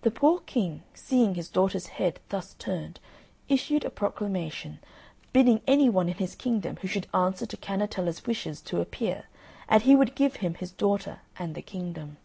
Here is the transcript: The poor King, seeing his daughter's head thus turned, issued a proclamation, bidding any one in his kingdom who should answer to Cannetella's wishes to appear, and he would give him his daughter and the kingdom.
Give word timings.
The 0.00 0.10
poor 0.10 0.40
King, 0.40 0.84
seeing 0.94 1.34
his 1.34 1.50
daughter's 1.50 1.88
head 1.88 2.18
thus 2.30 2.54
turned, 2.54 2.98
issued 3.46 3.84
a 3.84 3.90
proclamation, 3.90 4.78
bidding 5.34 5.60
any 5.66 5.90
one 5.90 6.08
in 6.08 6.14
his 6.14 6.34
kingdom 6.34 6.76
who 6.80 6.88
should 6.88 7.08
answer 7.12 7.44
to 7.44 7.56
Cannetella's 7.58 8.24
wishes 8.24 8.62
to 8.62 8.80
appear, 8.80 9.24
and 9.68 9.82
he 9.82 9.94
would 9.94 10.14
give 10.14 10.36
him 10.36 10.54
his 10.54 10.72
daughter 10.72 11.20
and 11.38 11.54
the 11.54 11.60
kingdom. 11.60 12.16